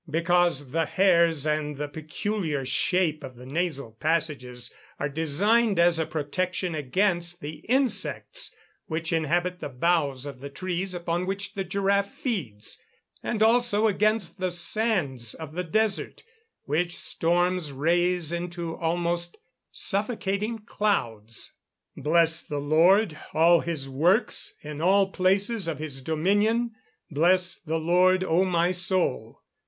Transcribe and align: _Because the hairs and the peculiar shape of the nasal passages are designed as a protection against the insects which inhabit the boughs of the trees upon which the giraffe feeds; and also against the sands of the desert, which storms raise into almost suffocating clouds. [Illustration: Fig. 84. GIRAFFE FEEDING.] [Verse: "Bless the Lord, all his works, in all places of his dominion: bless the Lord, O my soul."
_Because 0.11 0.71
the 0.71 0.87
hairs 0.87 1.45
and 1.45 1.77
the 1.77 1.87
peculiar 1.87 2.65
shape 2.65 3.23
of 3.23 3.35
the 3.35 3.45
nasal 3.45 3.91
passages 3.99 4.73
are 4.99 5.07
designed 5.07 5.77
as 5.77 5.99
a 5.99 6.07
protection 6.07 6.73
against 6.73 7.39
the 7.39 7.57
insects 7.69 8.51
which 8.87 9.13
inhabit 9.13 9.59
the 9.59 9.69
boughs 9.69 10.25
of 10.25 10.39
the 10.39 10.49
trees 10.49 10.95
upon 10.95 11.27
which 11.27 11.53
the 11.53 11.63
giraffe 11.63 12.11
feeds; 12.15 12.81
and 13.21 13.43
also 13.43 13.85
against 13.85 14.39
the 14.39 14.49
sands 14.49 15.35
of 15.35 15.53
the 15.53 15.63
desert, 15.63 16.23
which 16.63 16.97
storms 16.97 17.71
raise 17.71 18.31
into 18.31 18.75
almost 18.77 19.37
suffocating 19.71 20.57
clouds. 20.57 21.53
[Illustration: 21.95 21.95
Fig. 21.95 22.07
84. 22.07 22.09
GIRAFFE 22.09 22.39
FEEDING.] 22.39 22.47
[Verse: 22.47 22.47
"Bless 22.47 22.47
the 22.47 22.67
Lord, 22.75 23.19
all 23.39 23.59
his 23.59 23.87
works, 23.87 24.53
in 24.63 24.81
all 24.81 25.09
places 25.11 25.67
of 25.67 25.77
his 25.77 26.01
dominion: 26.01 26.71
bless 27.11 27.59
the 27.59 27.79
Lord, 27.79 28.23
O 28.23 28.43
my 28.43 28.71
soul." 28.71 29.43